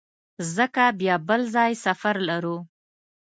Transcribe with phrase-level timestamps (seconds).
[0.55, 2.57] ځکه بیا بل ځای سفر لرو.